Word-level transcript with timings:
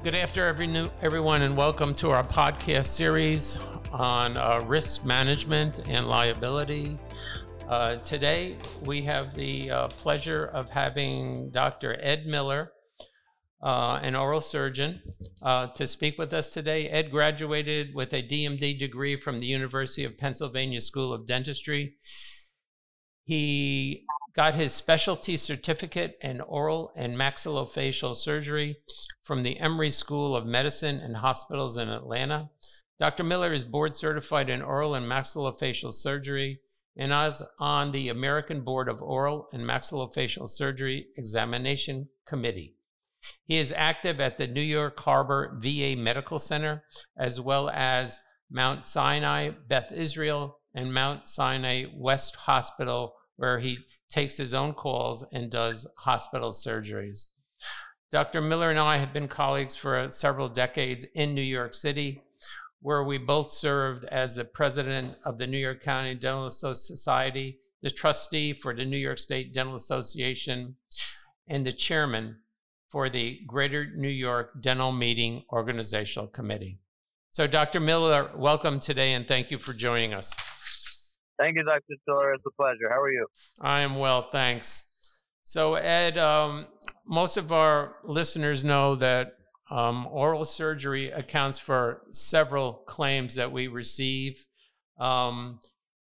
Good 0.00 0.14
afternoon, 0.14 0.90
everyone, 1.02 1.42
and 1.42 1.56
welcome 1.56 1.92
to 1.96 2.10
our 2.10 2.22
podcast 2.22 2.84
series 2.84 3.58
on 3.90 4.36
uh, 4.36 4.60
risk 4.64 5.04
management 5.04 5.88
and 5.88 6.06
liability. 6.06 6.96
Uh, 7.68 7.96
today, 7.96 8.56
we 8.84 9.02
have 9.02 9.34
the 9.34 9.72
uh, 9.72 9.88
pleasure 9.88 10.46
of 10.54 10.70
having 10.70 11.50
Dr. 11.50 11.98
Ed 12.00 12.26
Miller, 12.26 12.70
uh, 13.60 13.98
an 14.00 14.14
oral 14.14 14.40
surgeon, 14.40 15.02
uh, 15.42 15.66
to 15.66 15.84
speak 15.88 16.16
with 16.16 16.32
us 16.32 16.50
today. 16.50 16.88
Ed 16.88 17.10
graduated 17.10 17.92
with 17.92 18.12
a 18.12 18.22
DMD 18.22 18.78
degree 18.78 19.16
from 19.16 19.40
the 19.40 19.46
University 19.46 20.04
of 20.04 20.16
Pennsylvania 20.16 20.80
School 20.80 21.12
of 21.12 21.26
Dentistry. 21.26 21.96
He 23.24 24.06
got 24.38 24.54
his 24.54 24.72
specialty 24.72 25.36
certificate 25.36 26.16
in 26.20 26.40
oral 26.42 26.92
and 26.94 27.16
maxillofacial 27.16 28.14
surgery 28.14 28.76
from 29.24 29.42
the 29.42 29.58
Emory 29.58 29.90
School 29.90 30.36
of 30.36 30.46
Medicine 30.46 31.00
and 31.00 31.16
Hospitals 31.16 31.76
in 31.76 31.88
Atlanta. 31.88 32.48
Dr. 33.00 33.24
Miller 33.24 33.52
is 33.52 33.64
board 33.64 33.96
certified 33.96 34.48
in 34.48 34.62
oral 34.62 34.94
and 34.94 35.04
maxillofacial 35.04 35.92
surgery 35.92 36.60
and 36.96 37.12
is 37.12 37.42
on 37.58 37.90
the 37.90 38.10
American 38.10 38.60
Board 38.60 38.88
of 38.88 39.02
Oral 39.02 39.48
and 39.52 39.62
Maxillofacial 39.62 40.48
Surgery 40.48 41.08
Examination 41.16 42.08
Committee. 42.24 42.76
He 43.44 43.58
is 43.58 43.72
active 43.72 44.20
at 44.20 44.38
the 44.38 44.46
New 44.46 44.60
York 44.60 45.00
Harbor 45.00 45.58
VA 45.60 45.96
Medical 45.98 46.38
Center, 46.38 46.84
as 47.16 47.40
well 47.40 47.70
as 47.70 48.20
Mount 48.48 48.84
Sinai 48.84 49.50
Beth 49.66 49.90
Israel 49.90 50.60
and 50.76 50.94
Mount 50.94 51.26
Sinai 51.26 51.86
West 51.92 52.36
Hospital, 52.36 53.16
where 53.34 53.58
he 53.58 53.78
takes 54.10 54.36
his 54.36 54.54
own 54.54 54.72
calls 54.72 55.24
and 55.32 55.50
does 55.50 55.86
hospital 55.96 56.50
surgeries. 56.50 57.26
Dr. 58.10 58.40
Miller 58.40 58.70
and 58.70 58.78
I 58.78 58.96
have 58.96 59.12
been 59.12 59.28
colleagues 59.28 59.76
for 59.76 60.08
several 60.10 60.48
decades 60.48 61.04
in 61.14 61.34
New 61.34 61.42
York 61.42 61.74
City, 61.74 62.22
where 62.80 63.04
we 63.04 63.18
both 63.18 63.50
served 63.50 64.04
as 64.06 64.34
the 64.34 64.44
president 64.44 65.14
of 65.24 65.36
the 65.36 65.46
New 65.46 65.58
York 65.58 65.82
County 65.82 66.14
Dental 66.14 66.48
Society, 66.48 67.58
the 67.82 67.90
trustee 67.90 68.54
for 68.54 68.74
the 68.74 68.84
New 68.84 68.96
York 68.96 69.18
State 69.18 69.52
Dental 69.52 69.74
Association, 69.74 70.74
and 71.48 71.66
the 71.66 71.72
chairman 71.72 72.36
for 72.88 73.10
the 73.10 73.40
Greater 73.46 73.94
New 73.94 74.08
York 74.08 74.62
Dental 74.62 74.92
Meeting 74.92 75.44
Organizational 75.52 76.28
Committee. 76.28 76.78
So, 77.30 77.46
Dr. 77.46 77.80
Miller, 77.80 78.30
welcome 78.34 78.80
today 78.80 79.12
and 79.12 79.28
thank 79.28 79.50
you 79.50 79.58
for 79.58 79.74
joining 79.74 80.14
us. 80.14 80.34
Thank 81.38 81.56
you, 81.56 81.64
Dr. 81.64 81.94
Tiller. 82.04 82.34
It's 82.34 82.44
a 82.46 82.50
pleasure. 82.50 82.88
How 82.90 83.00
are 83.00 83.12
you? 83.12 83.26
I 83.60 83.80
am 83.80 83.96
well, 83.96 84.22
thanks. 84.22 85.22
So, 85.42 85.76
Ed, 85.76 86.18
um, 86.18 86.66
most 87.06 87.36
of 87.36 87.52
our 87.52 87.96
listeners 88.04 88.64
know 88.64 88.96
that 88.96 89.34
um, 89.70 90.06
oral 90.10 90.44
surgery 90.44 91.10
accounts 91.10 91.58
for 91.58 92.02
several 92.12 92.72
claims 92.86 93.34
that 93.36 93.52
we 93.52 93.68
receive. 93.68 94.44
Um, 94.98 95.60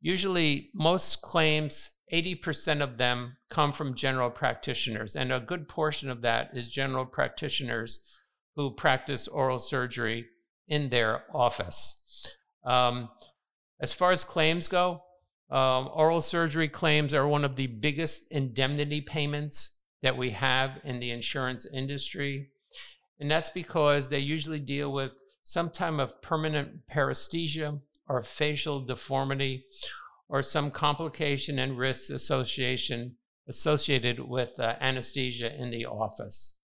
usually, 0.01 0.71
most 0.75 1.23
claims, 1.23 1.91
80% 2.13 2.83
of 2.83 2.99
them 2.99 3.37
come 3.51 3.73
from 3.73 3.97
general 3.97 4.31
practitioners, 4.31 5.17
and 5.17 5.33
a 5.33 5.41
good 5.41 5.69
portion 5.69 6.09
of 6.09 6.23
that 6.23 6.51
is 6.55 6.69
general 6.69 7.05
practitioners 7.05 8.01
who 8.55 8.71
practice 8.71 9.27
oral 9.27 9.59
surgery 9.59 10.27
in 10.69 10.89
their 10.89 11.25
office. 11.35 12.03
Um, 12.65 13.11
as 13.81 13.93
far 13.93 14.13
as 14.13 14.25
claims 14.25 14.69
go, 14.69 15.03
um, 15.51 15.91
oral 15.95 16.21
surgery 16.21 16.69
claims 16.69 17.15
are 17.15 17.27
one 17.27 17.45
of 17.45 17.57
the 17.57 17.69
biggest 17.69 18.31
indemnity 18.33 19.01
payments 19.01 19.83
that 20.03 20.17
we 20.17 20.31
have 20.31 20.79
in 20.85 20.99
the 21.01 21.11
insurance 21.11 21.67
industry. 21.73 22.51
And 23.21 23.31
that's 23.31 23.51
because 23.51 24.09
they 24.09 24.19
usually 24.19 24.61
deal 24.61 24.93
with 24.93 25.15
some 25.43 25.71
type 25.71 25.99
of 25.99 26.21
permanent 26.21 26.87
paresthesia 26.93 27.81
or 28.09 28.23
facial 28.23 28.81
deformity 28.81 29.65
or 30.29 30.43
some 30.43 30.71
complication 30.71 31.59
and 31.59 31.79
risk 31.79 32.11
association 32.11 33.17
associated 33.49 34.19
with 34.19 34.59
uh, 34.59 34.75
anesthesia 34.81 35.55
in 35.61 35.71
the 35.71 35.87
office. 35.87 36.61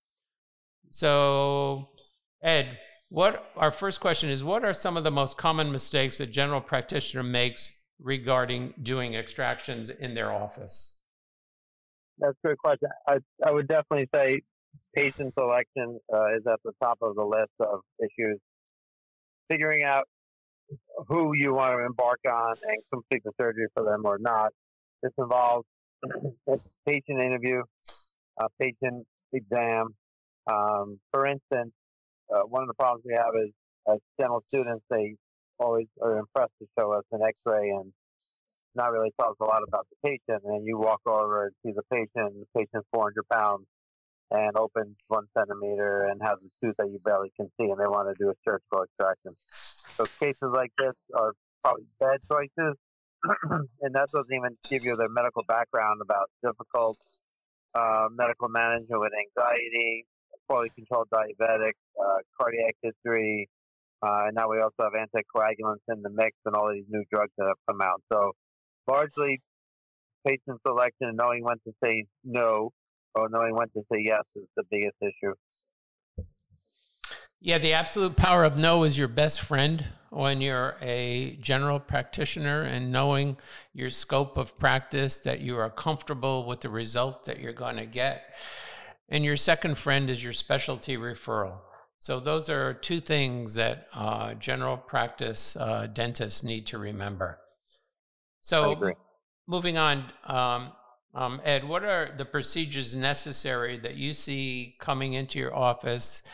So, 0.91 1.91
Ed, 2.43 2.79
what 3.09 3.51
our 3.57 3.71
first 3.71 4.01
question 4.01 4.31
is 4.31 4.43
what 4.43 4.65
are 4.65 4.75
some 4.75 4.97
of 4.97 5.05
the 5.05 5.11
most 5.11 5.37
common 5.37 5.71
mistakes 5.71 6.19
that 6.19 6.33
general 6.33 6.61
practitioner 6.61 7.23
makes 7.23 7.82
regarding 8.03 8.75
doing 8.83 9.15
extractions 9.15 9.91
in 9.91 10.15
their 10.15 10.33
office? 10.33 11.05
That's 12.19 12.37
a 12.45 12.49
good 12.49 12.59
question. 12.59 12.89
I, 13.09 13.19
I 13.45 13.51
would 13.51 13.69
definitely 13.69 14.09
say 14.15 14.43
patient 14.95 15.35
selection 15.39 15.99
uh, 16.13 16.37
is 16.37 16.43
at 16.47 16.61
the 16.65 16.73
top 16.83 16.99
of 17.03 17.15
the 17.15 17.25
list 17.25 17.53
of 17.61 17.81
issues. 18.01 18.39
Figuring 19.51 19.83
out 19.83 20.05
who 21.09 21.33
you 21.35 21.55
want 21.55 21.79
to 21.79 21.85
embark 21.85 22.21
on 22.27 22.55
and 22.63 22.79
complete 22.93 23.23
the 23.25 23.33
surgery 23.41 23.67
for 23.75 23.85
them 23.85 24.03
or 24.05 24.19
not. 24.19 24.51
This 25.03 25.13
involves 25.19 25.67
patient 26.87 27.21
interview, 27.21 27.63
a 28.41 28.47
patient 28.59 29.07
exam. 29.33 29.89
Um, 30.51 30.99
for 31.11 31.27
instance, 31.27 31.73
uh, 32.35 32.43
one 32.49 32.63
of 32.63 32.69
the 32.69 32.75
problems 32.75 33.05
we 33.07 33.15
have 33.15 33.33
is 33.45 33.53
as 33.93 33.99
dental 34.19 34.43
students, 34.49 34.85
they 34.91 35.17
always 35.63 35.87
are 36.03 36.19
impressed 36.19 36.53
to 36.61 36.67
show 36.79 36.93
us 36.93 37.05
an 37.13 37.21
X-ray 37.23 37.71
and 37.71 37.93
not 38.75 38.93
really 38.93 39.13
tell 39.21 39.31
us 39.31 39.37
a 39.41 39.45
lot 39.45 39.63
about 39.67 39.87
the 39.91 39.97
patient. 40.09 40.43
And 40.45 40.67
you 40.67 40.79
walk 40.79 41.01
over 41.07 41.47
and 41.47 41.55
see 41.65 41.73
the 41.73 41.83
patient, 41.91 42.35
the 42.35 42.47
patient's 42.57 42.89
400 42.93 43.23
pounds 43.33 43.67
and 44.33 44.57
opens 44.57 44.97
one 45.09 45.27
centimeter 45.37 46.09
and 46.09 46.21
has 46.23 46.39
a 46.41 46.49
tooth 46.65 46.75
that 46.79 46.89
you 46.89 46.99
barely 47.05 47.31
can 47.37 47.49
see, 47.61 47.69
and 47.69 47.79
they 47.79 47.87
want 47.87 48.09
to 48.09 48.15
do 48.19 48.31
a 48.31 48.35
surgical 48.45 48.83
extraction. 48.83 49.37
So 49.49 50.07
cases 50.19 50.51
like 50.55 50.73
this 50.79 50.97
are 51.15 51.33
probably 51.63 51.85
bad 52.01 52.19
choices, 52.31 52.77
and 53.83 53.95
that 53.95 54.09
doesn't 54.11 54.33
even 54.33 54.57
give 54.71 54.85
you 54.85 54.97
their 54.97 55.11
medical 55.11 55.45
background 55.47 56.01
about 56.01 56.31
difficult 56.43 56.97
uh, 57.75 58.09
medical 58.11 58.49
management 58.49 59.01
with 59.01 59.13
anxiety, 59.13 60.07
poorly 60.49 60.71
controlled 60.75 61.09
diabetic, 61.13 61.77
uh, 62.01 62.19
cardiac 62.41 62.75
history, 62.83 63.51
uh, 64.03 64.25
and 64.27 64.35
now 64.35 64.51
we 64.51 64.61
also 64.61 64.83
have 64.83 64.93
anticoagulants 64.93 65.83
in 65.89 66.03
the 66.03 66.11
mix 66.11 66.37
and 66.45 66.55
all 66.57 66.73
these 66.73 66.85
new 66.89 67.05
drugs 67.13 67.33
that 67.39 67.47
have 67.47 67.57
come 67.69 67.81
out. 67.81 68.03
So 68.13 68.33
largely 68.89 69.41
patient 70.27 70.61
selection 70.67 71.09
and 71.09 71.17
knowing 71.17 71.45
when 71.45 71.57
to 71.67 71.73
say 71.83 72.05
no 72.25 72.71
or 73.15 73.29
knowing 73.29 73.55
when 73.55 73.69
to 73.69 73.83
say 73.93 74.01
yes 74.05 74.23
is 74.35 74.45
the 74.57 74.65
biggest 74.71 74.97
issue. 75.01 75.35
Yeah, 77.41 77.59
the 77.59 77.73
absolute 77.73 78.17
power 78.17 78.45
of 78.45 78.57
no 78.57 78.85
is 78.85 78.97
your 78.97 79.09
best 79.09 79.41
friend 79.41 79.85
when 80.11 80.41
you're 80.41 80.77
a 80.81 81.37
general 81.41 81.81
practitioner 81.81 82.63
and 82.63 82.93
knowing 82.93 83.37
your 83.73 83.91
scope 83.91 84.37
of 84.37 84.57
practice, 84.59 85.19
that 85.21 85.41
you 85.41 85.57
are 85.57 85.71
comfortable 85.71 86.47
with 86.47 86.61
the 86.61 86.69
result 86.69 87.25
that 87.25 87.41
you're 87.41 87.53
going 87.53 87.77
to 87.77 87.87
get. 87.87 88.35
And 89.09 89.25
your 89.25 89.37
second 89.37 89.77
friend 89.77 90.09
is 90.09 90.23
your 90.23 90.33
specialty 90.33 90.97
referral. 90.97 91.55
So, 92.03 92.19
those 92.19 92.49
are 92.49 92.75
two 92.75 92.99
things 92.99 93.55
that 93.55 93.87
uh, 93.95 94.35
general 94.35 94.77
practice 94.77 95.55
uh, 95.55 95.87
dentists 95.87 96.43
need 96.43 96.67
to 96.67 96.79
remember. 96.79 97.39
So, 98.41 98.97
moving 99.47 99.79
on, 99.79 100.11
um, 100.27 100.73
um, 101.15 101.41
Ed, 101.45 101.63
what 101.63 101.85
are 101.85 102.11
the 102.17 102.25
procedures 102.25 102.97
necessary 102.97 103.79
that 103.79 103.95
you 103.95 104.15
see 104.15 104.75
coming 104.81 105.13
into 105.13 105.39
your 105.39 105.55
office 105.55 106.25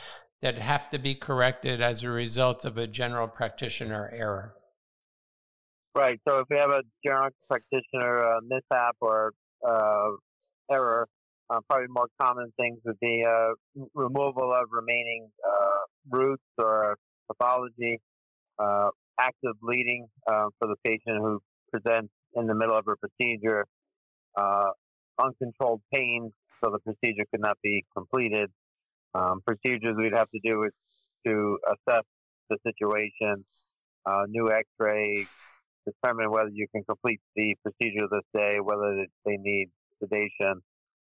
that 0.41 0.57
have 0.57 0.89
to 0.89 0.99
be 0.99 1.15
corrected 1.15 1.83
as 1.83 2.03
a 2.03 2.09
result 2.09 2.65
of 2.65 2.79
a 2.79 2.87
general 2.87 3.29
practitioner 3.29 4.11
error? 4.11 4.55
Right. 5.95 6.19
So, 6.27 6.39
if 6.39 6.47
we 6.49 6.57
have 6.57 6.71
a 6.71 6.81
general 7.05 7.29
practitioner 7.47 8.37
uh, 8.37 8.41
mishap 8.43 8.97
or 9.03 9.35
uh, 9.69 10.08
uh, 11.59 11.61
probably 11.69 11.89
more 11.89 12.09
common 12.21 12.53
things 12.57 12.79
would 12.85 12.99
be 13.01 13.25
uh, 13.27 13.51
removal 13.95 14.53
of 14.53 14.67
remaining 14.71 15.29
uh, 15.47 16.17
roots 16.17 16.43
or 16.59 16.97
pathology, 17.27 17.99
uh, 18.59 18.91
active 19.21 19.55
bleeding 19.61 20.07
for 20.27 20.69
the 20.69 20.77
patient 20.85 21.19
who 21.21 21.41
presents 21.73 22.13
in 22.35 22.47
the 22.47 22.55
middle 22.55 22.77
of 22.77 22.85
a 22.89 22.97
procedure, 22.97 23.65
uh, 24.37 24.71
uncontrolled 25.23 25.81
pain, 25.93 26.33
so 26.63 26.71
the 26.71 26.79
procedure 26.81 27.25
could 27.31 27.41
not 27.41 27.57
be 27.63 27.85
completed. 27.97 28.51
Um, 29.15 29.41
procedures 29.47 29.97
we'd 29.97 30.15
have 30.15 30.31
to 30.31 30.41
do 30.45 30.65
is 30.65 30.73
to 31.27 31.59
assess 31.67 32.05
the 32.51 32.57
situation, 32.67 33.45
uh, 34.07 34.25
new 34.29 34.51
X-ray, 34.51 35.27
determine 35.87 36.31
whether 36.31 36.51
you 36.51 36.67
can 36.73 36.85
complete 36.85 37.21
the 37.35 37.55
procedure 37.63 38.07
this 38.11 38.23
day, 38.35 38.59
whether 38.63 39.07
they 39.25 39.37
need 39.39 39.71
sedation, 40.01 40.63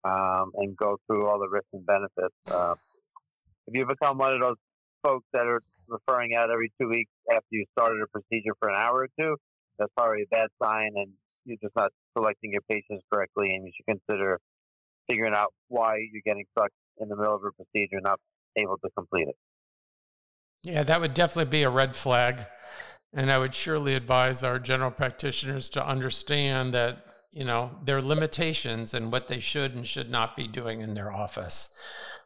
um, 0.08 0.52
and 0.56 0.76
go 0.78 0.98
through 1.06 1.28
all 1.28 1.40
the 1.40 1.50
risks 1.50 1.74
and 1.74 1.86
benefits. 1.86 2.36
Uh, 2.50 2.76
if 3.68 3.78
you 3.78 3.86
become 3.86 4.18
one 4.18 4.34
of 4.34 4.40
those 4.40 4.56
folks 5.04 5.26
that 5.34 5.46
are 5.46 5.62
referring 5.88 6.36
out 6.36 6.50
every 6.52 6.72
two 6.80 6.88
weeks 6.88 7.12
after 7.30 7.52
you 7.52 7.66
started 7.78 8.00
a 8.02 8.08
procedure 8.08 8.56
for 8.60 8.70
an 8.70 8.76
hour 8.76 9.06
or 9.06 9.10
two, 9.20 9.36
that's 9.78 9.92
probably 9.98 10.24
a 10.24 10.28
bad 10.28 10.50
sign, 10.62 10.92
and 10.96 11.10
you're 11.46 11.58
just 11.62 11.76
not 11.76 11.92
selecting 12.18 12.52
your 12.52 12.66
patients 12.70 13.04
correctly, 13.12 13.54
and 13.54 13.66
you 13.66 13.72
should 13.76 13.98
consider 13.98 14.40
figuring 15.10 15.34
out 15.34 15.54
why 15.68 15.98
you're 16.12 16.22
getting 16.26 16.46
stuck 16.58 16.72
in 17.00 17.10
the 17.10 17.16
middle 17.16 17.36
of 17.36 17.44
a 17.44 17.52
procedure, 17.52 17.98
and 17.98 18.04
not 18.04 18.20
able 18.58 18.78
to 18.78 18.90
complete 18.98 19.28
it. 19.28 19.36
Yeah, 20.64 20.84
that 20.84 21.00
would 21.00 21.14
definitely 21.14 21.52
be 21.52 21.64
a 21.64 21.70
red 21.70 21.96
flag. 21.96 22.46
And 23.14 23.32
I 23.32 23.38
would 23.38 23.54
surely 23.54 23.96
advise 23.96 24.44
our 24.44 24.60
general 24.60 24.92
practitioners 24.92 25.70
to 25.70 25.88
understand 25.88 26.74
that, 26.74 27.06
you 27.38 27.46
know, 27.46 27.70
their 27.86 28.02
limitations 28.02 28.96
and 28.96 29.12
what 29.12 29.28
they 29.28 29.40
should 29.40 29.76
and 29.76 29.86
should 29.86 30.10
not 30.10 30.36
be 30.36 30.48
doing 30.48 30.82
in 30.82 30.96
their 30.96 31.12
office. 31.12 31.70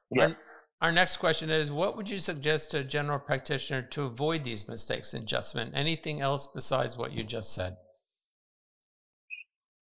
Yeah. 0.10 0.22
Our, 0.22 0.38
our 0.84 0.92
next 0.94 1.18
question 1.18 1.50
is 1.50 1.70
what 1.70 1.98
would 1.98 2.10
you 2.10 2.18
suggest 2.18 2.72
to 2.72 2.78
a 2.78 2.84
general 2.84 3.20
practitioner 3.20 3.82
to 3.90 4.04
avoid 4.04 4.46
these 4.46 4.70
mistakes 4.70 5.14
in 5.14 5.24
adjustment? 5.24 5.74
Anything 5.76 6.22
else 6.22 6.48
besides 6.48 6.98
what 6.98 7.12
you 7.12 7.26
just 7.26 7.54
said? 7.54 7.76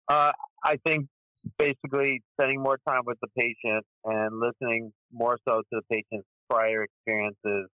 Uh, 0.09 0.33
I 0.65 0.77
think 0.85 1.07
basically 1.57 2.21
spending 2.35 2.61
more 2.61 2.79
time 2.89 3.03
with 3.07 3.19
the 3.23 3.29
patient 3.39 3.87
and 4.05 4.41
listening 4.41 4.93
more 5.13 5.39
so 5.47 5.63
to 5.73 5.81
the 5.81 5.83
patient's 5.89 6.27
prior 6.51 6.83
experiences 6.83 7.69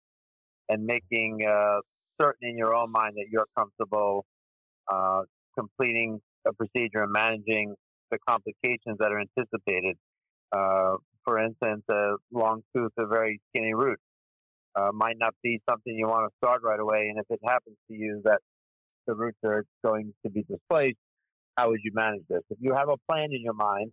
and 0.71 0.87
making 0.87 1.45
uh, 1.47 1.81
certain 2.19 2.49
in 2.49 2.57
your 2.57 2.75
own 2.75 2.91
mind 2.91 3.17
that 3.17 3.27
you're 3.31 3.49
comfortable 3.55 4.25
uh, 4.91 5.23
completing 5.59 6.23
a 6.47 6.53
procedure 6.53 7.03
and 7.03 7.13
managing 7.13 7.75
the 8.11 8.19
complications 8.29 8.99
that 8.99 9.11
are 9.11 9.21
anticipated. 9.21 9.97
Uh, 10.53 10.97
for 11.25 11.39
instance, 11.39 11.83
a 11.91 12.17
long 12.33 12.63
tooth, 12.75 12.93
a 12.99 13.07
very 13.07 13.41
skinny 13.51 13.75
root, 13.75 13.99
uh, 14.77 14.91
might 14.93 15.17
not 15.19 15.35
be 15.43 15.61
something 15.69 15.95
you 15.95 16.07
want 16.07 16.31
to 16.31 16.37
start 16.37 16.63
right 16.63 16.79
away. 16.79 17.09
And 17.09 17.19
if 17.19 17.27
it 17.31 17.41
happens 17.45 17.77
to 17.89 17.95
you 17.95 18.21
that 18.25 18.41
the 19.07 19.15
roots 19.15 19.39
are 19.45 19.65
going 19.85 20.13
to 20.25 20.31
be 20.31 20.43
displaced, 20.43 20.99
how 21.57 21.71
would 21.71 21.81
you 21.83 21.93
manage 21.95 22.23
this? 22.29 22.43
If 22.51 22.59
you 22.61 22.75
have 22.75 22.89
a 22.89 22.97
plan 23.09 23.29
in 23.33 23.43
your 23.43 23.55
mind, 23.55 23.93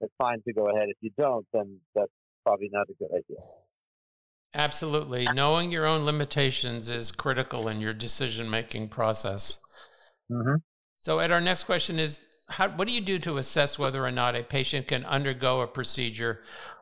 it's 0.00 0.12
fine 0.18 0.42
to 0.46 0.52
go 0.52 0.68
ahead. 0.70 0.88
If 0.88 0.96
you 1.00 1.10
don't, 1.18 1.46
then 1.52 1.78
that's 1.94 2.10
probably 2.44 2.68
not 2.72 2.86
a 2.88 2.94
good 2.98 3.10
idea. 3.12 3.42
Absolutely. 4.54 5.26
Knowing 5.34 5.70
your 5.70 5.86
own 5.86 6.04
limitations 6.04 6.88
is 6.88 7.10
critical 7.12 7.68
in 7.68 7.80
your 7.80 7.92
decision 7.92 8.48
making 8.48 8.88
process. 8.88 9.58
Mm-hmm. 10.30 10.56
So, 11.06 11.20
Ed, 11.20 11.30
our 11.30 11.40
next 11.40 11.62
question 11.62 12.00
is 12.00 12.18
how, 12.48 12.68
what 12.70 12.88
do 12.88 12.92
you 12.92 13.00
do 13.00 13.20
to 13.20 13.38
assess 13.38 13.78
whether 13.78 14.04
or 14.04 14.10
not 14.10 14.34
a 14.34 14.42
patient 14.42 14.88
can 14.88 15.04
undergo 15.04 15.60
a 15.60 15.66
procedure 15.68 16.40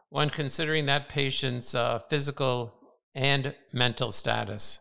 when 0.08 0.30
considering 0.30 0.86
that 0.86 1.10
patient's 1.10 1.74
uh, 1.74 1.98
physical 2.08 2.72
and 3.14 3.54
mental 3.74 4.10
status? 4.12 4.78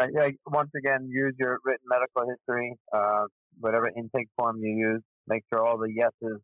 Yeah, 0.00 0.28
once 0.46 0.70
again, 0.74 1.10
use 1.10 1.34
your 1.38 1.58
written 1.66 1.84
medical 1.86 2.26
history, 2.26 2.78
uh, 2.94 3.24
whatever 3.60 3.88
intake 3.94 4.28
form 4.38 4.62
you 4.62 4.70
use. 4.70 5.02
Make 5.28 5.42
sure 5.52 5.62
all 5.62 5.76
the 5.76 5.92
yeses 5.92 6.40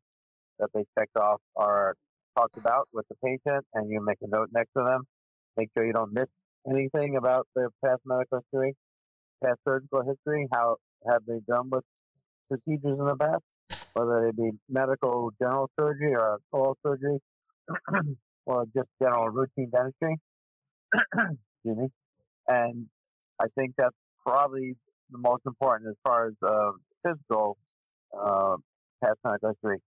that 0.59 0.69
they 0.75 0.85
checked 0.99 1.17
off 1.17 1.41
are 1.57 1.95
talked 2.37 2.59
about 2.59 2.89
with 2.93 3.07
the 3.09 3.15
patient, 3.25 3.65
and 3.73 3.91
you 3.91 4.05
make 4.05 4.19
a 4.21 4.29
note 4.29 4.51
next 4.53 4.73
to 4.77 4.85
them. 4.85 5.05
Make 5.57 5.71
sure 5.75 5.87
you 5.87 5.95
don't 5.95 6.13
miss 6.13 6.29
anything 6.69 7.17
about 7.17 7.47
their 7.57 7.71
past 7.83 8.03
medical 8.05 8.41
history, 8.41 8.77
past 9.43 9.61
surgical 9.67 10.03
history. 10.03 10.47
How 10.53 10.77
have 11.11 11.23
they 11.27 11.41
done 11.47 11.71
with 11.71 11.85
procedures 12.49 12.99
in 12.99 13.05
the 13.05 13.17
past, 13.17 13.43
whether 13.95 14.25
they 14.25 14.43
be 14.43 14.51
medical 14.69 15.33
general 15.41 15.71
surgery 15.79 16.15
or 16.15 16.39
oral 16.51 16.77
surgery, 16.85 17.19
or 18.47 18.65
just 18.75 18.89
general 19.01 19.29
routine 19.29 19.71
dentistry. 19.71 20.17
Excuse 20.95 21.79
me. 21.79 21.89
And 22.49 22.87
I 23.41 23.47
think 23.57 23.75
that's 23.79 23.97
probably 24.25 24.75
the 25.11 25.19
most 25.19 25.43
important 25.47 25.91
as 25.91 25.97
far 26.05 26.29
as 26.29 26.35
uh, 26.47 26.73
physical 27.05 27.57
uh, 28.13 28.57
past 29.03 29.19
medical 29.25 29.51
history 29.51 29.81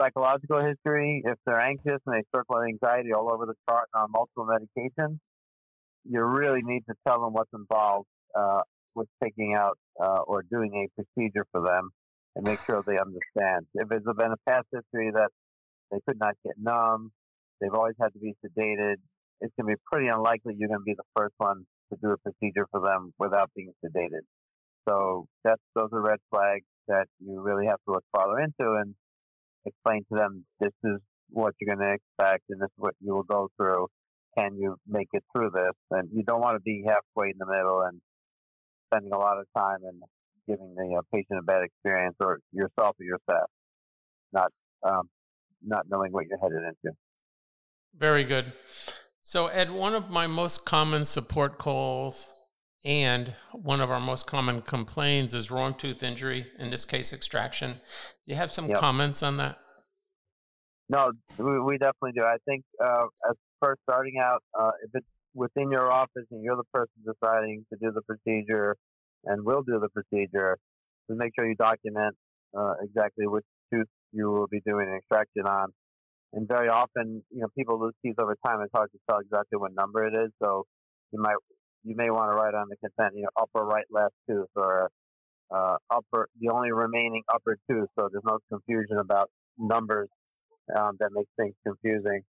psychological 0.00 0.64
history, 0.64 1.22
if 1.24 1.38
they're 1.44 1.60
anxious 1.60 2.00
and 2.06 2.14
they 2.14 2.22
circle 2.34 2.62
anxiety 2.62 3.12
all 3.12 3.30
over 3.30 3.46
the 3.46 3.54
chart 3.68 3.88
and 3.94 4.02
on 4.02 4.10
multiple 4.10 4.46
medications, 4.46 5.18
you 6.08 6.22
really 6.22 6.62
need 6.62 6.82
to 6.88 6.94
tell 7.06 7.20
them 7.20 7.32
what's 7.32 7.52
involved 7.52 8.08
uh, 8.38 8.62
with 8.94 9.08
taking 9.22 9.54
out 9.54 9.78
uh, 10.02 10.20
or 10.26 10.42
doing 10.42 10.72
a 10.74 11.02
procedure 11.02 11.44
for 11.52 11.62
them 11.62 11.90
and 12.36 12.44
make 12.44 12.60
sure 12.68 12.82
they 12.86 12.98
understand. 12.98 13.66
If 13.74 13.88
there's 13.88 14.02
been 14.04 14.32
a 14.32 14.50
past 14.50 14.66
history 14.72 15.10
that 15.12 15.30
they 15.90 15.98
could 16.06 16.18
not 16.18 16.34
get 16.44 16.54
numb, 16.58 17.10
they've 17.60 17.74
always 17.74 17.96
had 18.00 18.12
to 18.12 18.18
be 18.18 18.34
sedated, 18.44 18.96
it's 19.40 19.52
going 19.58 19.70
to 19.70 19.76
be 19.76 19.82
pretty 19.90 20.08
unlikely 20.08 20.54
you're 20.58 20.68
going 20.68 20.80
to 20.80 20.84
be 20.84 20.94
the 20.94 21.10
first 21.16 21.34
one 21.38 21.64
to 21.92 21.98
do 22.02 22.10
a 22.10 22.18
procedure 22.18 22.66
for 22.70 22.80
them 22.80 23.12
without 23.18 23.50
being 23.56 23.72
sedated. 23.84 24.24
So 24.88 25.26
that's 25.44 25.62
those 25.74 25.88
are 25.92 26.00
red 26.00 26.18
flags 26.30 26.64
that 26.88 27.06
you 27.18 27.40
really 27.40 27.66
have 27.66 27.78
to 27.86 27.92
look 27.92 28.04
farther 28.14 28.38
into. 28.40 28.78
And 28.80 28.94
explain 29.66 30.04
to 30.10 30.18
them 30.18 30.44
this 30.60 30.72
is 30.84 30.98
what 31.30 31.54
you're 31.60 31.74
going 31.74 31.86
to 31.86 31.94
expect 31.94 32.44
and 32.50 32.60
this 32.60 32.66
is 32.66 32.78
what 32.78 32.94
you 33.00 33.14
will 33.14 33.24
go 33.24 33.48
through. 33.56 33.88
Can 34.38 34.56
you 34.58 34.76
make 34.86 35.08
it 35.12 35.24
through 35.34 35.50
this? 35.54 35.74
And 35.90 36.08
you 36.12 36.22
don't 36.22 36.40
want 36.40 36.56
to 36.56 36.60
be 36.60 36.84
halfway 36.86 37.30
in 37.30 37.38
the 37.38 37.46
middle 37.46 37.82
and 37.82 38.00
spending 38.92 39.12
a 39.12 39.18
lot 39.18 39.38
of 39.38 39.46
time 39.56 39.78
and 39.84 40.02
giving 40.48 40.74
the 40.74 40.96
uh, 40.98 41.02
patient 41.12 41.38
a 41.38 41.42
bad 41.42 41.62
experience 41.62 42.16
or 42.20 42.40
yourself 42.52 42.96
or 42.98 43.04
your 43.04 43.18
staff, 43.28 43.46
not 44.32 44.50
um, 44.86 45.08
not 45.62 45.84
knowing 45.88 46.12
what 46.12 46.26
you're 46.26 46.38
headed 46.38 46.58
into. 46.58 46.96
Very 47.96 48.24
good. 48.24 48.52
So, 49.22 49.48
Ed, 49.48 49.70
one 49.70 49.94
of 49.94 50.10
my 50.10 50.26
most 50.26 50.64
common 50.64 51.04
support 51.04 51.58
calls 51.58 52.26
and 52.84 53.34
one 53.52 53.80
of 53.80 53.90
our 53.90 54.00
most 54.00 54.26
common 54.26 54.62
complaints 54.62 55.34
is 55.34 55.50
wrong 55.50 55.74
tooth 55.74 56.02
injury, 56.02 56.46
in 56.58 56.70
this 56.70 56.84
case, 56.84 57.12
extraction. 57.12 57.72
Do 57.72 57.78
you 58.26 58.36
have 58.36 58.52
some 58.52 58.68
yep. 58.68 58.78
comments 58.78 59.22
on 59.22 59.36
that? 59.36 59.58
No, 60.88 61.12
we, 61.38 61.60
we 61.60 61.78
definitely 61.78 62.12
do. 62.14 62.22
I 62.22 62.36
think 62.46 62.64
uh, 62.82 63.04
as 63.28 63.36
first 63.62 63.80
starting 63.82 64.14
out, 64.20 64.42
uh, 64.58 64.70
if 64.82 64.90
it's 64.94 65.06
within 65.34 65.70
your 65.70 65.90
office 65.90 66.26
and 66.30 66.42
you're 66.42 66.56
the 66.56 66.64
person 66.72 66.94
deciding 67.04 67.64
to 67.72 67.78
do 67.80 67.92
the 67.92 68.02
procedure 68.02 68.76
and 69.24 69.44
will 69.44 69.62
do 69.62 69.78
the 69.80 69.88
procedure, 69.88 70.56
just 71.08 71.18
make 71.18 71.32
sure 71.38 71.48
you 71.48 71.54
document 71.56 72.14
uh, 72.56 72.74
exactly 72.82 73.26
which 73.26 73.44
tooth 73.72 73.86
you 74.12 74.30
will 74.30 74.46
be 74.46 74.60
doing 74.66 74.88
an 74.88 74.96
extraction 74.96 75.46
on. 75.46 75.68
And 76.32 76.46
very 76.46 76.68
often, 76.68 77.22
you 77.30 77.40
know, 77.40 77.48
people 77.56 77.80
lose 77.80 77.94
teeth 78.04 78.14
over 78.18 78.36
time. 78.46 78.60
It's 78.62 78.70
hard 78.74 78.90
to 78.92 78.98
tell 79.08 79.18
exactly 79.18 79.58
what 79.58 79.72
number 79.74 80.06
it 80.06 80.14
is. 80.14 80.30
So 80.42 80.64
you 81.12 81.20
might 81.20 81.36
you 81.82 81.96
may 81.96 82.10
want 82.10 82.30
to 82.30 82.34
write 82.34 82.54
on 82.54 82.68
the 82.68 82.76
consent, 82.76 83.16
you 83.16 83.22
know, 83.22 83.30
upper 83.40 83.64
right 83.64 83.86
left 83.90 84.14
tooth 84.28 84.48
or 84.54 84.90
uh, 85.50 85.76
upper 85.90 86.28
the 86.38 86.50
only 86.50 86.72
remaining 86.72 87.22
upper 87.32 87.56
tooth, 87.68 87.88
so 87.98 88.08
there's 88.10 88.24
no 88.24 88.38
confusion 88.50 88.98
about 88.98 89.28
numbers 89.58 90.08
um, 90.78 90.96
that 91.00 91.10
makes 91.12 91.30
things 91.36 91.54
confusing. 91.66 92.22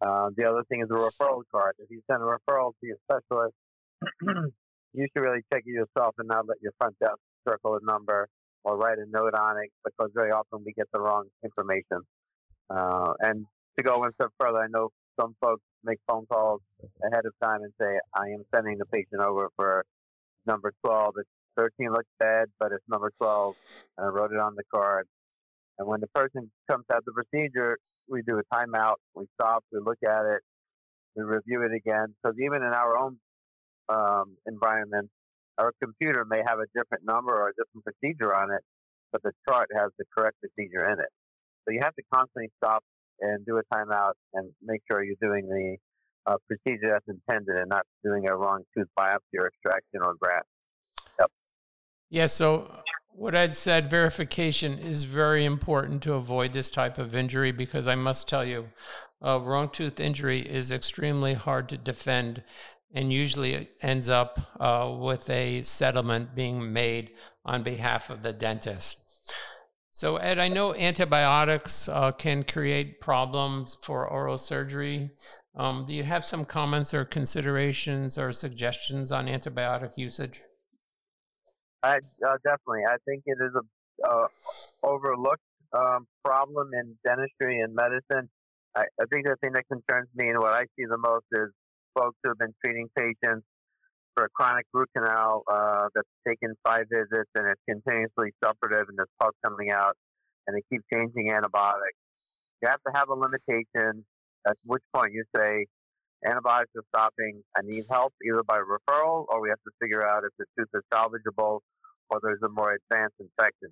Uh, 0.00 0.30
the 0.36 0.44
other 0.44 0.62
thing 0.68 0.82
is 0.82 0.88
a 0.90 0.94
referral 0.94 1.42
card. 1.50 1.74
If 1.78 1.90
you 1.90 2.00
send 2.10 2.22
a 2.22 2.26
referral 2.26 2.72
to 2.80 2.86
your 2.86 2.96
specialist, 3.10 3.54
you 4.94 5.06
should 5.12 5.22
really 5.22 5.42
check 5.52 5.62
it 5.66 5.70
yourself 5.70 6.14
and 6.18 6.28
not 6.28 6.46
let 6.48 6.58
your 6.62 6.72
front 6.78 6.98
desk 6.98 7.18
circle 7.46 7.76
a 7.76 7.84
number 7.84 8.28
or 8.64 8.76
write 8.76 8.98
a 8.98 9.06
note 9.10 9.34
on 9.34 9.58
it 9.58 9.70
because 9.84 10.10
very 10.14 10.30
often 10.30 10.62
we 10.64 10.72
get 10.72 10.86
the 10.92 11.00
wrong 11.00 11.26
information. 11.44 12.00
Uh, 12.68 13.12
and 13.20 13.46
to 13.76 13.82
go 13.82 13.98
one 13.98 14.12
step 14.14 14.30
further, 14.38 14.58
I 14.58 14.68
know 14.68 14.90
some 15.20 15.34
folks 15.40 15.62
make 15.84 15.98
phone 16.06 16.26
calls 16.26 16.60
ahead 17.04 17.24
of 17.26 17.32
time 17.42 17.62
and 17.62 17.72
say, 17.80 17.98
I 18.14 18.28
am 18.28 18.44
sending 18.54 18.78
the 18.78 18.86
patient 18.86 19.20
over 19.20 19.48
for 19.56 19.84
number 20.46 20.72
12. 20.84 21.14
It's 21.18 21.28
13 21.56 21.92
looks 21.92 22.08
bad, 22.18 22.48
but 22.58 22.72
it's 22.72 22.84
number 22.88 23.10
12. 23.18 23.54
And 23.98 24.06
I 24.06 24.10
wrote 24.10 24.32
it 24.32 24.38
on 24.38 24.54
the 24.54 24.64
card. 24.72 25.06
And 25.80 25.88
when 25.88 26.00
the 26.00 26.08
person 26.08 26.50
comes 26.70 26.84
out 26.92 27.02
the 27.06 27.12
procedure, 27.12 27.78
we 28.06 28.20
do 28.20 28.38
a 28.38 28.54
timeout. 28.54 28.96
We 29.14 29.24
stop, 29.40 29.64
we 29.72 29.80
look 29.80 29.96
at 30.06 30.26
it, 30.26 30.42
we 31.16 31.24
review 31.24 31.62
it 31.62 31.72
again. 31.74 32.14
Because 32.22 32.36
even 32.38 32.62
in 32.62 32.74
our 32.74 32.98
own 32.98 33.16
um, 33.88 34.36
environment, 34.46 35.08
our 35.56 35.72
computer 35.82 36.26
may 36.28 36.42
have 36.46 36.58
a 36.58 36.66
different 36.76 37.04
number 37.06 37.32
or 37.32 37.48
a 37.48 37.52
different 37.52 37.82
procedure 37.82 38.34
on 38.34 38.52
it, 38.52 38.60
but 39.10 39.22
the 39.22 39.32
chart 39.48 39.68
has 39.74 39.90
the 39.98 40.04
correct 40.14 40.36
procedure 40.40 40.86
in 40.90 41.00
it. 41.00 41.08
So 41.64 41.72
you 41.72 41.80
have 41.82 41.94
to 41.94 42.02
constantly 42.12 42.50
stop 42.62 42.84
and 43.20 43.44
do 43.46 43.56
a 43.56 43.62
timeout 43.74 44.12
and 44.34 44.50
make 44.62 44.82
sure 44.90 45.02
you're 45.02 45.16
doing 45.22 45.48
the 45.48 45.76
uh, 46.30 46.36
procedure 46.46 46.90
that's 46.92 47.08
intended 47.08 47.56
and 47.56 47.70
not 47.70 47.86
doing 48.04 48.28
a 48.28 48.36
wrong 48.36 48.64
tooth 48.76 48.88
biopsy 48.98 49.38
or 49.38 49.46
extraction 49.46 50.02
or 50.02 50.14
graft. 50.20 50.46
Yep. 51.18 51.30
Yeah, 52.10 52.26
so 52.26 52.70
what 53.12 53.34
I'd 53.34 53.54
said, 53.54 53.90
verification 53.90 54.78
is 54.78 55.02
very 55.02 55.44
important 55.44 56.02
to 56.04 56.14
avoid 56.14 56.52
this 56.52 56.70
type 56.70 56.98
of 56.98 57.14
injury 57.14 57.52
because 57.52 57.86
I 57.86 57.94
must 57.94 58.28
tell 58.28 58.44
you, 58.44 58.68
a 59.20 59.38
wrong 59.38 59.68
tooth 59.68 60.00
injury 60.00 60.40
is 60.40 60.72
extremely 60.72 61.34
hard 61.34 61.68
to 61.68 61.76
defend 61.76 62.42
and 62.92 63.12
usually 63.12 63.54
it 63.54 63.70
ends 63.82 64.08
up 64.08 64.40
uh, 64.58 64.92
with 64.98 65.30
a 65.30 65.62
settlement 65.62 66.34
being 66.34 66.72
made 66.72 67.10
on 67.44 67.62
behalf 67.62 68.10
of 68.10 68.22
the 68.22 68.32
dentist. 68.32 68.98
So, 69.92 70.16
Ed, 70.16 70.38
I 70.38 70.48
know 70.48 70.74
antibiotics 70.74 71.88
uh, 71.88 72.12
can 72.12 72.42
create 72.42 73.00
problems 73.00 73.76
for 73.82 74.06
oral 74.06 74.38
surgery. 74.38 75.10
Um, 75.54 75.84
do 75.86 75.92
you 75.92 76.04
have 76.04 76.24
some 76.24 76.44
comments 76.44 76.94
or 76.94 77.04
considerations 77.04 78.16
or 78.16 78.32
suggestions 78.32 79.12
on 79.12 79.26
antibiotic 79.26 79.96
usage? 79.96 80.40
I 81.82 81.96
uh, 81.96 82.36
definitely. 82.44 82.84
I 82.88 82.96
think 83.06 83.22
it 83.26 83.38
is 83.40 83.52
a 83.56 84.08
uh, 84.08 84.28
overlooked 84.82 85.42
um, 85.76 86.06
problem 86.24 86.70
in 86.74 86.96
dentistry 87.04 87.60
and 87.60 87.74
medicine. 87.74 88.28
I, 88.76 88.84
I, 89.00 89.04
think 89.10 89.26
the 89.26 89.36
thing 89.40 89.52
that 89.54 89.64
concerns 89.68 90.08
me 90.14 90.28
and 90.28 90.38
what 90.38 90.52
I 90.52 90.64
see 90.76 90.84
the 90.88 90.98
most 90.98 91.26
is 91.32 91.48
folks 91.94 92.16
who 92.22 92.30
have 92.30 92.38
been 92.38 92.54
treating 92.64 92.88
patients 92.96 93.44
for 94.14 94.24
a 94.24 94.28
chronic 94.30 94.66
root 94.72 94.88
canal 94.96 95.42
uh, 95.50 95.88
that's 95.94 96.08
taken 96.26 96.54
five 96.66 96.86
visits 96.90 97.30
and 97.34 97.46
it's 97.48 97.60
continuously 97.68 98.30
suppurative 98.42 98.88
and 98.88 98.96
there's 98.96 99.10
pus 99.20 99.32
coming 99.44 99.70
out 99.70 99.96
and 100.46 100.56
they 100.56 100.62
keep 100.70 100.82
changing 100.92 101.30
antibiotics. 101.32 101.98
You 102.62 102.68
have 102.68 102.82
to 102.86 102.92
have 102.94 103.08
a 103.08 103.14
limitation 103.14 104.04
at 104.46 104.56
which 104.64 104.82
point 104.94 105.12
you 105.12 105.24
say 105.36 105.66
antibiotics 106.26 106.70
are 106.76 106.84
stopping. 106.94 107.42
I 107.56 107.60
need 107.64 107.84
help 107.90 108.12
either 108.26 108.42
by 108.42 108.58
referral 108.58 109.26
or 109.28 109.40
we 109.40 109.48
have 109.48 109.62
to 109.64 109.72
figure 109.80 110.06
out 110.06 110.24
if 110.24 110.32
the 110.38 110.44
tooth 110.58 110.68
is 110.74 110.82
salvageable 110.92 111.60
or 112.10 112.20
there's 112.22 112.42
a 112.44 112.48
more 112.48 112.76
advanced 112.76 113.16
infection. 113.20 113.70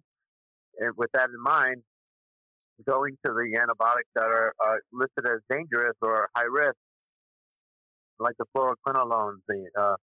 And 0.78 0.95
with 0.97 1.11
that 1.12 1.28
in 1.28 1.43
mind, 1.43 1.83
going 2.87 3.17
to 3.26 3.33
the 3.33 3.59
antibiotics 3.61 4.09
that 4.14 4.25
are 4.25 4.55
uh, 4.64 4.76
listed 4.93 5.26
as 5.26 5.40
dangerous 5.50 5.97
or 6.00 6.28
high 6.37 6.45
risk, 6.45 6.76
like 8.21 8.37
the 8.38 8.47
fluoroquinolones, 8.57 9.43
the 9.49 9.67
uh, 9.78 9.97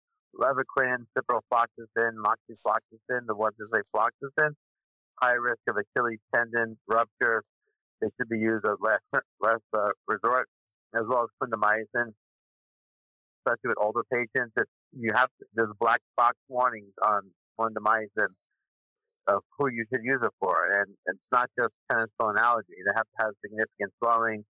ciprofloxacin, 0.41 2.13
moxifloxacin, 2.17 3.27
the 3.27 3.35
ones 3.35 3.55
that 3.59 3.69
say 3.75 3.83
floxacin, 3.95 4.51
high 5.23 5.33
risk 5.33 5.61
of 5.69 5.77
Achilles 5.77 6.19
tendon 6.35 6.77
rupture. 6.89 7.43
They 8.01 8.09
should 8.19 8.29
be 8.29 8.39
used 8.39 8.65
as 8.67 8.77
last, 8.81 9.25
last 9.41 9.63
uh, 9.77 9.91
resort, 10.09 10.49
as 10.95 11.03
well 11.07 11.25
as 11.25 11.29
clindamycin, 11.41 12.13
especially 13.43 13.75
with 13.75 13.79
older 13.81 14.03
patients. 14.13 14.55
If 14.57 14.69
you 14.93 15.11
have 15.15 15.29
there's 15.55 15.73
black 15.81 16.01
box 16.17 16.37
warnings 16.49 16.95
on 17.03 17.31
clindamycin 17.59 18.31
of 19.29 19.43
who 19.59 19.69
you 19.69 19.85
should 19.93 20.03
use 20.03 20.21
it 20.23 20.33
for, 20.41 20.81
and 20.81 20.95
it's 21.07 21.29
not 21.31 21.51
just 21.59 21.75
penicillin 21.91 22.39
allergy. 22.39 22.75
They 22.85 22.95
have 22.95 23.07
to 23.07 23.19
have 23.27 23.33
significant 23.45 23.93
swelling, 24.03 24.45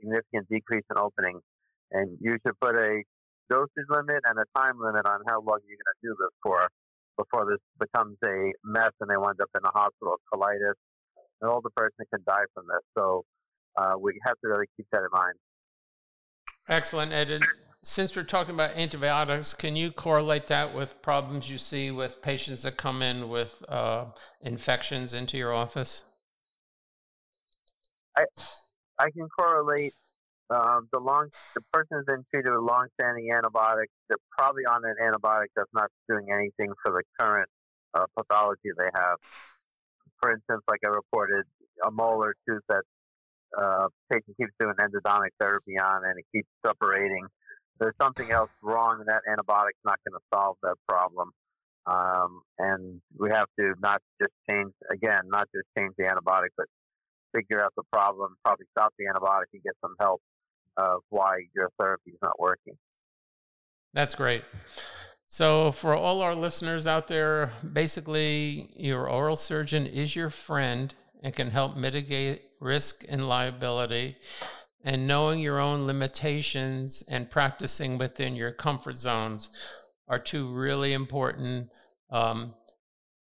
significant 0.00 0.48
decrease 0.48 0.84
in 0.90 0.98
opening, 0.98 1.40
and 1.92 2.18
you 2.20 2.38
should 2.44 2.58
put 2.60 2.74
a 2.74 3.02
dosage 3.50 3.90
limit 3.90 4.22
and 4.24 4.38
a 4.38 4.46
time 4.56 4.78
limit 4.78 5.06
on 5.06 5.20
how 5.26 5.42
long 5.42 5.58
you're 5.66 5.78
going 5.78 5.94
to 5.94 6.02
do 6.02 6.14
this 6.18 6.34
for 6.42 6.68
before 7.18 7.44
this 7.44 7.60
becomes 7.78 8.16
a 8.24 8.52
mess 8.64 8.92
and 9.00 9.10
they 9.10 9.16
wind 9.16 9.40
up 9.42 9.50
in 9.54 9.60
the 9.62 9.74
hospital 9.74 10.16
with 10.16 10.24
colitis. 10.32 10.78
An 11.42 11.48
older 11.48 11.70
person 11.74 12.06
can 12.12 12.22
die 12.26 12.46
from 12.54 12.64
this. 12.68 12.84
So 12.96 13.24
uh, 13.76 13.94
we 14.00 14.18
have 14.26 14.36
to 14.42 14.48
really 14.48 14.66
keep 14.76 14.86
that 14.92 15.00
in 15.00 15.12
mind. 15.12 15.34
Excellent, 16.68 17.12
Ed. 17.12 17.42
Since 17.82 18.14
we're 18.14 18.24
talking 18.24 18.54
about 18.54 18.76
antibiotics, 18.76 19.54
can 19.54 19.74
you 19.74 19.90
correlate 19.90 20.46
that 20.48 20.74
with 20.74 21.00
problems 21.00 21.48
you 21.50 21.56
see 21.56 21.90
with 21.90 22.20
patients 22.20 22.62
that 22.64 22.76
come 22.76 23.00
in 23.00 23.30
with 23.30 23.64
uh, 23.70 24.04
infections 24.42 25.14
into 25.14 25.38
your 25.38 25.54
office? 25.54 26.04
I 28.18 28.24
I 28.98 29.10
can 29.10 29.26
correlate 29.30 29.94
um, 30.50 30.88
the 30.92 30.98
long 30.98 31.30
the 31.54 31.62
person 31.72 31.96
has 31.96 32.04
been 32.04 32.22
treated 32.30 32.50
with 32.50 32.60
long-standing 32.60 33.32
antibiotics. 33.32 33.92
They're 34.08 34.18
probably 34.36 34.66
on 34.66 34.84
an 34.84 34.96
antibiotic 35.00 35.48
that's 35.56 35.72
not 35.72 35.90
doing 36.06 36.26
anything 36.30 36.74
for 36.82 36.92
the 36.92 37.02
current 37.18 37.48
uh, 37.94 38.04
pathology 38.14 38.68
they 38.76 38.90
have. 38.94 39.16
For 40.20 40.32
instance, 40.32 40.60
like 40.68 40.80
I 40.84 40.88
reported, 40.88 41.46
a 41.82 41.90
molar 41.90 42.34
tooth 42.46 42.62
that 42.68 42.82
uh, 43.56 43.88
patient 44.12 44.36
keeps 44.36 44.52
doing 44.60 44.74
endodontic 44.78 45.30
therapy 45.40 45.78
on, 45.78 46.04
and 46.04 46.18
it 46.18 46.26
keeps 46.30 46.48
suppurating. 46.62 47.24
There's 47.80 47.94
something 48.00 48.30
else 48.30 48.50
wrong, 48.62 49.00
and 49.00 49.08
that 49.08 49.22
antibiotic's 49.28 49.80
not 49.84 49.98
going 50.06 50.18
to 50.18 50.24
solve 50.32 50.56
that 50.62 50.76
problem. 50.86 51.32
Um, 51.86 52.42
and 52.58 53.00
we 53.18 53.30
have 53.30 53.46
to 53.58 53.74
not 53.80 54.02
just 54.20 54.32
change 54.48 54.72
again, 54.92 55.22
not 55.26 55.48
just 55.54 55.66
change 55.76 55.94
the 55.96 56.04
antibiotic, 56.04 56.50
but 56.56 56.66
figure 57.34 57.62
out 57.64 57.72
the 57.76 57.82
problem, 57.92 58.36
probably 58.44 58.66
stop 58.72 58.92
the 58.98 59.06
antibiotic 59.06 59.46
and 59.54 59.62
get 59.62 59.72
some 59.80 59.94
help 59.98 60.20
of 60.76 61.00
why 61.08 61.38
your 61.54 61.70
therapy 61.78 62.10
is 62.10 62.18
not 62.22 62.38
working. 62.38 62.74
That's 63.92 64.14
great. 64.14 64.44
So, 65.26 65.70
for 65.70 65.94
all 65.94 66.22
our 66.22 66.34
listeners 66.34 66.86
out 66.86 67.06
there, 67.06 67.52
basically, 67.72 68.70
your 68.76 69.08
oral 69.08 69.36
surgeon 69.36 69.86
is 69.86 70.14
your 70.14 70.28
friend 70.28 70.92
and 71.22 71.34
can 71.34 71.50
help 71.50 71.76
mitigate 71.76 72.42
risk 72.60 73.04
and 73.08 73.28
liability. 73.28 74.16
And 74.84 75.06
knowing 75.06 75.40
your 75.40 75.58
own 75.58 75.86
limitations 75.86 77.04
and 77.08 77.30
practicing 77.30 77.98
within 77.98 78.34
your 78.34 78.52
comfort 78.52 78.96
zones 78.96 79.50
are 80.08 80.18
two 80.18 80.52
really 80.52 80.94
important 80.94 81.68
um, 82.10 82.54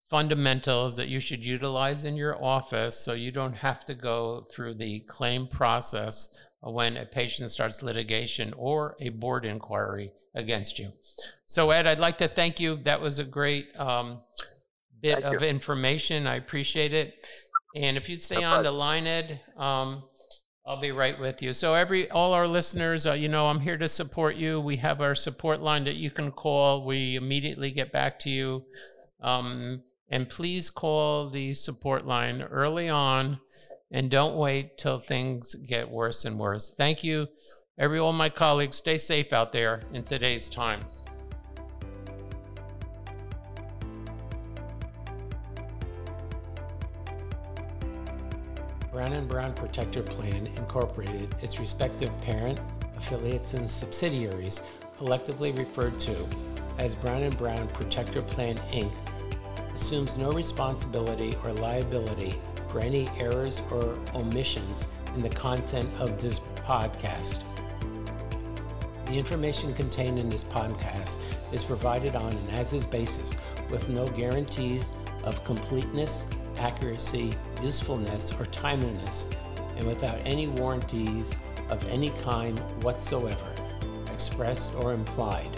fundamentals 0.09 0.95
that 0.97 1.07
you 1.07 1.19
should 1.19 1.45
utilize 1.45 2.05
in 2.05 2.15
your 2.15 2.43
office 2.43 2.97
so 2.97 3.13
you 3.13 3.31
don't 3.31 3.55
have 3.55 3.85
to 3.85 3.93
go 3.93 4.47
through 4.51 4.75
the 4.75 4.99
claim 5.01 5.47
process 5.47 6.29
when 6.61 6.97
a 6.97 7.05
patient 7.05 7.51
starts 7.51 7.83
litigation 7.83 8.53
or 8.57 8.95
a 8.99 9.09
board 9.09 9.45
inquiry 9.45 10.11
against 10.35 10.79
you. 10.79 10.91
So, 11.45 11.69
Ed, 11.71 11.87
I'd 11.87 11.99
like 11.99 12.17
to 12.19 12.27
thank 12.27 12.59
you. 12.59 12.77
That 12.83 13.01
was 13.01 13.19
a 13.19 13.23
great 13.23 13.67
um, 13.79 14.19
bit 15.01 15.21
thank 15.21 15.35
of 15.35 15.41
you. 15.41 15.47
information. 15.47 16.25
I 16.25 16.35
appreciate 16.35 16.93
it. 16.93 17.15
And 17.75 17.97
if 17.97 18.07
you'd 18.07 18.21
stay 18.21 18.41
no 18.41 18.51
on 18.51 18.63
the 18.63 18.71
line, 18.71 19.07
Ed, 19.07 19.41
um, 19.57 20.03
I'll 20.65 20.79
be 20.79 20.91
right 20.91 21.19
with 21.19 21.41
you. 21.41 21.51
So, 21.51 21.73
every 21.73 22.09
all 22.09 22.33
our 22.33 22.47
listeners, 22.47 23.05
uh, 23.05 23.13
you 23.13 23.27
know, 23.27 23.47
I'm 23.47 23.59
here 23.59 23.77
to 23.77 23.87
support 23.87 24.37
you. 24.37 24.61
We 24.61 24.77
have 24.77 25.01
our 25.01 25.15
support 25.15 25.61
line 25.61 25.83
that 25.83 25.97
you 25.97 26.09
can 26.09 26.31
call. 26.31 26.85
We 26.85 27.15
immediately 27.15 27.71
get 27.71 27.91
back 27.91 28.17
to 28.19 28.29
you. 28.29 28.63
Um, 29.21 29.83
and 30.09 30.29
please 30.29 30.69
call 30.69 31.29
the 31.29 31.53
support 31.53 32.05
line 32.05 32.41
early 32.43 32.87
on 32.87 33.39
and 33.91 34.09
don't 34.09 34.37
wait 34.37 34.77
till 34.77 34.97
things 34.97 35.55
get 35.55 35.89
worse 35.89 36.25
and 36.25 36.39
worse. 36.39 36.73
Thank 36.73 37.03
you, 37.03 37.27
every 37.77 37.99
of 37.99 38.15
my 38.15 38.29
colleagues. 38.29 38.77
Stay 38.77 38.97
safe 38.97 39.33
out 39.33 39.51
there 39.51 39.83
in 39.93 40.03
today's 40.03 40.47
times. 40.47 41.05
Brown 49.03 49.17
and 49.17 49.27
Brown 49.27 49.53
Protector 49.53 50.01
Plan 50.01 50.47
incorporated 50.55 51.35
its 51.41 51.59
respective 51.59 52.09
parent, 52.21 52.57
affiliates, 52.95 53.53
and 53.53 53.69
subsidiaries, 53.69 54.61
collectively 54.95 55.51
referred 55.51 55.99
to 55.99 56.15
as 56.77 56.95
Brown 56.95 57.23
and 57.23 57.37
Brown 57.37 57.67
Protector 57.73 58.21
Plan 58.21 58.55
Inc., 58.71 58.93
assumes 59.73 60.17
no 60.17 60.31
responsibility 60.31 61.35
or 61.43 61.51
liability 61.51 62.35
for 62.69 62.79
any 62.79 63.09
errors 63.19 63.61
or 63.71 63.97
omissions 64.15 64.87
in 65.15 65.21
the 65.21 65.29
content 65.31 65.89
of 65.99 66.21
this 66.21 66.39
podcast. 66.39 67.43
The 69.07 69.15
information 69.15 69.73
contained 69.73 70.17
in 70.17 70.29
this 70.29 70.45
podcast 70.45 71.17
is 71.51 71.65
provided 71.65 72.15
on 72.15 72.31
an 72.31 72.49
as 72.51 72.71
is 72.71 72.87
basis 72.87 73.35
with 73.69 73.89
no 73.89 74.07
guarantees 74.07 74.93
of 75.25 75.43
completeness, 75.43 76.25
accuracy, 76.57 77.33
usefulness, 77.63 78.31
or 78.39 78.45
timeliness, 78.47 79.29
and 79.77 79.87
without 79.87 80.19
any 80.25 80.47
warranties 80.47 81.39
of 81.69 81.83
any 81.89 82.09
kind 82.09 82.59
whatsoever, 82.83 83.55
expressed 84.11 84.75
or 84.75 84.93
implied. 84.93 85.49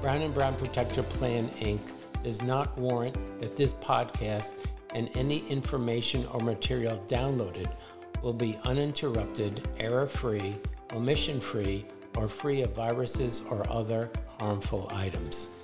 Brown 0.00 0.22
and 0.22 0.34
Brown 0.34 0.54
Protector 0.54 1.02
Plan 1.02 1.48
Inc. 1.60 1.80
does 2.22 2.42
not 2.42 2.76
warrant 2.78 3.16
that 3.40 3.56
this 3.56 3.74
podcast 3.74 4.66
and 4.94 5.10
any 5.14 5.46
information 5.48 6.26
or 6.26 6.40
material 6.40 7.02
downloaded 7.06 7.72
will 8.22 8.32
be 8.32 8.58
uninterrupted, 8.64 9.68
error 9.78 10.06
free, 10.06 10.56
omission 10.92 11.40
free, 11.40 11.86
or 12.16 12.28
free 12.28 12.62
of 12.62 12.74
viruses 12.74 13.42
or 13.50 13.68
other 13.70 14.10
harmful 14.40 14.88
items. 14.90 15.56